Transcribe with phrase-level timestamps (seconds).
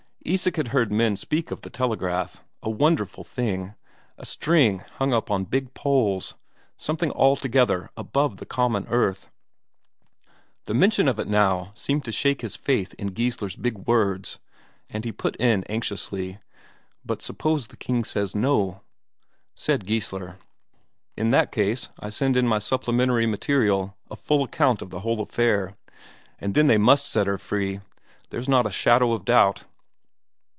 [0.23, 3.73] Isak had heard men speak of the telegraph; a wonderful thing,
[4.19, 6.35] a string hung up on big poles,
[6.77, 9.31] something altogether above the common earth.
[10.65, 14.37] The mention of it now seemed to shake his faith in Geissler's big words,
[14.91, 16.37] and he put in anxiously:
[17.03, 18.81] "But suppose the King says no?"
[19.55, 20.37] Said Geissler:
[21.17, 25.19] "In that case, I send in my supplementary material, a full account of the whole
[25.21, 25.75] affair.
[26.37, 27.79] And then they must set her free.
[28.29, 29.63] There's not a shadow of doubt."